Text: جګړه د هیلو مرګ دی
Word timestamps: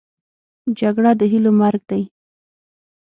جګړه 0.79 1.11
د 1.19 1.21
هیلو 1.31 1.51
مرګ 1.59 1.81
دی 1.89 2.03